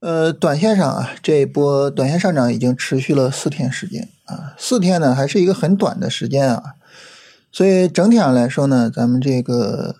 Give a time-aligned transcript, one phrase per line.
[0.00, 6.74] 呃短线上啊，这一波短线上涨已经持续了四天时间啊，四天呢还是一个很短的时间啊，
[7.50, 9.96] 所以整体上来说呢，咱们这个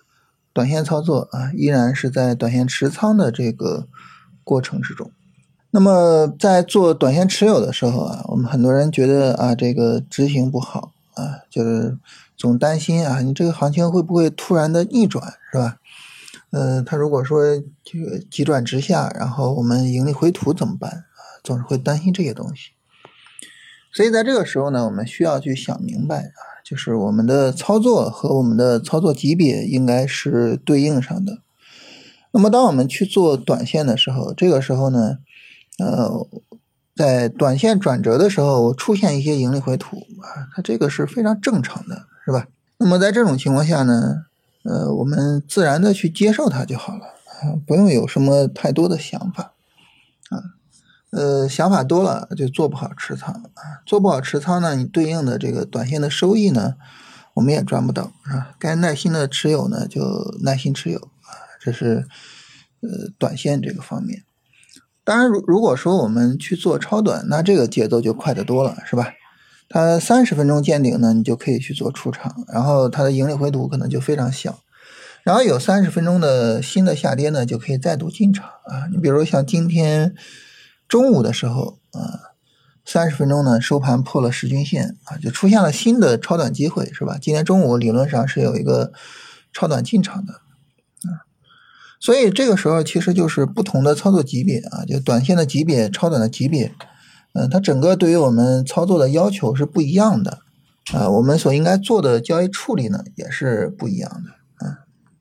[0.52, 3.88] 短线操作啊，依然是在短线持仓的这个
[4.44, 5.10] 过程之中。
[5.70, 11.98] 那么在做短线持有的时候啊，我们很多人觉得啊，这个执行不好啊，就是
[12.36, 15.76] 总担心啊，你这个行情会不会突然的逆转，是吧？
[16.50, 17.42] 呃，他如果说
[17.84, 21.20] 这个急转直下，然后我们盈利回吐怎么办啊？
[21.44, 22.70] 总是会担心这些东西。
[23.92, 31.38] 所以在这个时候呢，我们需要去想明白啊，就是我们的操作和我们的操作级别应该是对应上的。
[32.32, 35.18] 那么当我们去做短线的时候，这个时候呢？
[35.78, 36.26] 呃，
[36.96, 42.48] 在短线转折的时候出现一些盈利回吐啊，它这个是非常正常的，是吧？
[42.78, 44.24] 那么在这种情况下呢，
[44.68, 47.04] 呃，我们自然的去接受它就好了，
[47.66, 49.54] 不用有什么太多的想法
[50.28, 50.60] 啊。
[51.10, 56.74] 呃，想法多了就做不好持仓啊，做不好持仓呢，你对应的这个短线的收益呢，
[57.32, 58.54] 我们也赚不到，是吧？
[58.58, 60.02] 该耐心的持有呢，就
[60.42, 62.06] 耐心持有啊，这是
[62.80, 64.24] 呃短线这个方面。
[65.02, 69.14] 当然，如如果说我们去做超短，那这个节奏就快得多了，是吧？
[69.68, 74.60] 它三十分钟见顶呢，你就可以去做出场，然后它的盈利回吐可能就非常小，
[75.24, 78.88] 然后有三十分钟的新的下跌呢，就可以再度进场啊。
[78.90, 80.14] 你比如像今天
[80.88, 82.32] 中午的时候啊，
[82.84, 87.18] 三十分钟呢收盘破了十均线啊，就出现了新的超短机会，是吧？
[87.20, 88.92] 今天中午理论上是有一个
[89.52, 91.28] 超短进场的啊。
[92.00, 96.72] 所以这个时候其实就是不同的操作级别啊，就短线的级别、超短的级别，
[97.34, 100.40] 嗯，它整个对于我们操作的要求是不一样的
[100.92, 104.78] 啊，我们所应该做的交易处理呢也是不一样的啊。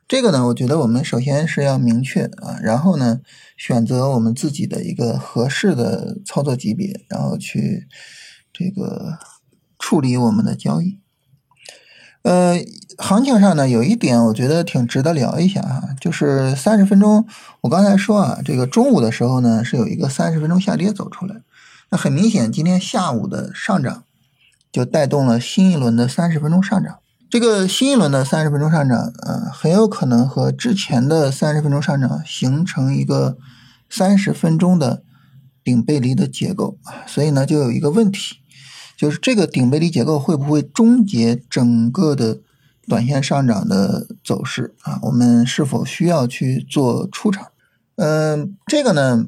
[0.08, 3.20] 这个呢，我觉得我们首先是要明确啊，然后呢
[3.58, 7.88] 选择我们自己的一个合适的操作级别，然后去
[8.54, 9.18] 这个
[9.78, 11.00] 处理我们的交易。
[12.24, 12.58] 呃，
[12.98, 17.26] 行情上呢，有一点我觉得挺值得聊一下哈，就是三十分钟。
[17.62, 21.36] 我刚才说啊，这个中午的时候呢，是有一个三十分钟下跌走出来，
[21.90, 24.04] 那很明显，今天下午的上涨
[24.72, 27.00] 就带动了新一轮的三十分钟上涨。
[27.30, 33.38] 这个新一轮的三十分钟上涨，呃，很有可能和之前的三十分钟上涨形成一个
[33.90, 35.04] 三十分钟的
[35.64, 38.38] 顶背离的结构啊，所以呢，就有一个问题。
[38.98, 42.40] 就是这个顶背离结构会不会终结整个的
[42.88, 44.98] 短线上涨的走势啊？
[45.04, 47.48] 我们是否需要去做出场？
[47.98, 49.28] 嗯，这个呢，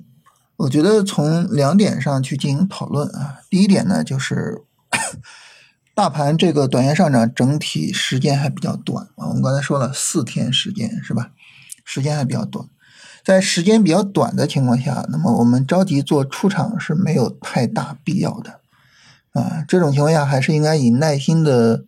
[0.59, 3.39] 我觉得从两点上去进行讨论啊。
[3.49, 4.61] 第一点呢，就是
[5.95, 9.27] 大盘这个短线上涨整体时间还比较短啊。
[9.29, 11.31] 我们刚才说了四天时间是吧？
[11.85, 12.67] 时间还比较短，
[13.23, 18.59] 在时间比较短的情况下，那么我们着急做出场是没有太大必要的。
[19.31, 21.85] 啊，这种情况下还是应该以耐心的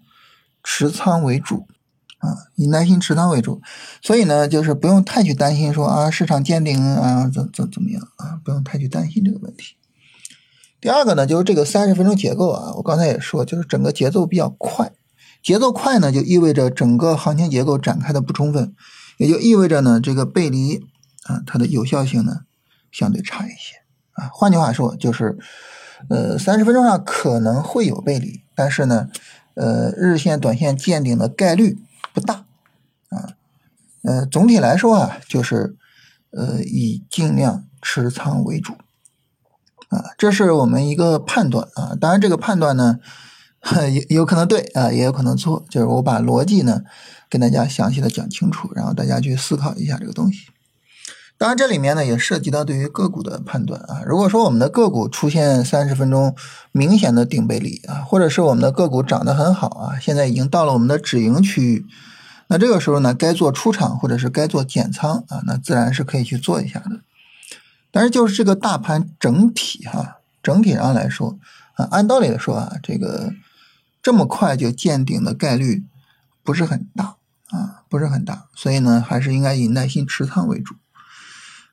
[0.63, 1.67] 持仓为主
[2.21, 3.61] 啊，以耐心持仓为主。
[4.01, 9.75] 所以呢，就是不用太去担心说啊，市场见顶啊，怎怎怎么样啊，不用太去担心这个问题。
[10.79, 14.91] 第二个呢，就是这个三十分钟结构啊，我刚才也说，就是整个节奏比较快，
[15.43, 18.73] 节奏快呢，就意味着整个行情结构展开的不充分，
[19.17, 20.77] 也就意味着呢，这个背离
[21.23, 22.41] 啊，它的有效性呢
[22.91, 23.75] 相对差一些
[24.13, 24.29] 啊。
[24.33, 25.37] 换句话说，就是。
[26.09, 29.07] 呃，三十分钟上可能会有背离，但是呢，
[29.53, 31.77] 呃，日线、短线见顶的概率
[32.13, 32.45] 不大
[33.09, 33.35] 啊。
[34.03, 35.75] 呃，总体来说啊，就是
[36.31, 38.73] 呃，以尽量持仓为主
[39.89, 41.95] 啊，这是我们一个判断啊。
[41.99, 42.99] 当然，这个判断呢，
[43.93, 45.65] 有有可能对啊，也有可能错。
[45.69, 46.81] 就是我把逻辑呢
[47.29, 50.47] 跟大家详细的讲清楚，然后大家去思考一下这个东西。
[51.41, 54.03] 当然，这里面呢也涉及到对于个股的判断啊。
[54.05, 56.35] 如果说我们的个股出现三十分钟
[56.71, 61.87] 明显的顶背离啊，或者是我们的个股涨得很好啊，现在已经到了我们的止盈区域，
[62.45, 66.99] 那这个时候呢，该做出场或者是该做减仓啊，那自然是可以去做一下的。
[67.89, 71.39] 但是就是这个大盘整体哈，整体上来说
[71.73, 73.33] 啊，按道理来说啊，这个
[74.03, 75.85] 这么快就见顶的概率
[76.43, 77.15] 不是很大
[77.49, 80.75] 啊，不是很大，所以呢，还是应该以耐心持仓为主。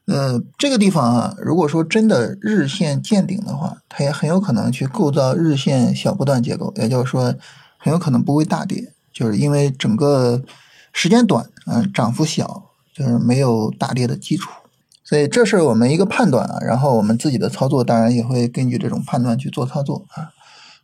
[0.08, 7.34] 呃，这个地方啊，如果说真的日线见顶的话，它也很有可能去构造日线小波段结构，也就是说，
[7.76, 10.42] 很有可能不会大跌，就是因为整个
[10.94, 14.50] 时间短，嗯，涨幅小，就是没有大跌的基础，
[15.04, 16.58] 所以这是我们一个判断啊。
[16.62, 20.30] 然后我们自己的操作当然也会根据这种判断去做操作啊。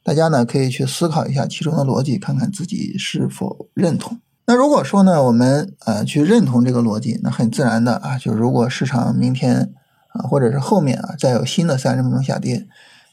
[0.02, 4.20] 大家呢可以去思考一下其中的逻辑，看看自己是否认同。
[4.46, 9.72] 那如果说呢，我们呃去认同这个逻辑，那很自然的啊，就如果市场明天
[10.08, 12.66] 啊，或者是后面啊再有新的三十分钟下跌，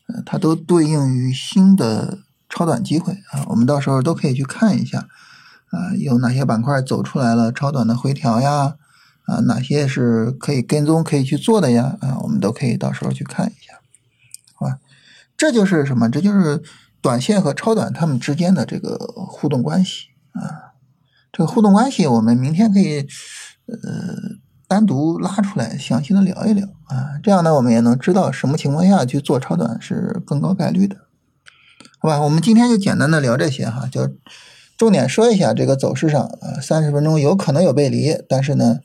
[0.07, 2.19] 呃，它都对应于新的
[2.49, 5.07] 超短机会啊，我们到时候都可以去看一下
[5.69, 8.75] 啊，有哪些板块走出来了超短的回调呀？
[9.25, 11.95] 啊，哪些是可以跟踪可以去做的呀？
[12.01, 13.79] 啊，我们都可以到时候去看一下，
[14.55, 14.79] 好吧？
[15.37, 16.09] 这就是什么？
[16.09, 16.61] 这就是
[16.99, 20.70] 短线和超短它们之间的这个互动关系啊。
[21.45, 22.99] 互动关系，我们明天可以
[23.67, 23.77] 呃
[24.67, 27.19] 单独拉出来详细的聊一聊啊。
[27.23, 30.95] 这样呢，我们也能知道什么情况下去做超短是更高概率的，
[31.99, 32.21] 好吧？
[32.21, 34.09] 我们今天就简单的聊这些哈，就
[34.77, 38.79] 重点说一下这个走势上啊，三十分钟有可能有背离，但是呢。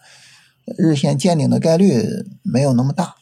[0.77, 2.05] 日线见顶的概率
[2.43, 3.15] 没有那么大